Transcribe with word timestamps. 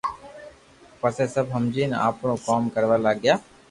پسي 1.01 1.25
سب 1.35 1.45
ھمجين 1.55 1.91
آپرو 2.07 2.35
ڪوم 2.45 2.63
ڪروا 2.73 2.97
لاگيا 3.05 3.35